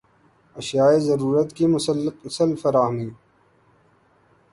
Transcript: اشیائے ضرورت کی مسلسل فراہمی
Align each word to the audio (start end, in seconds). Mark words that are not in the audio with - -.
اشیائے 0.55 0.99
ضرورت 0.99 1.53
کی 1.53 1.67
مسلسل 1.67 2.55
فراہمی 2.55 3.09